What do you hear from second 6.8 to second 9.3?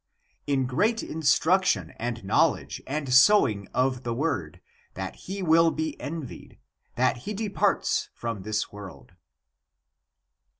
that he departs from this world."